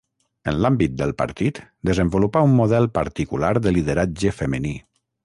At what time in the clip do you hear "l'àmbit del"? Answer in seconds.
0.65-1.11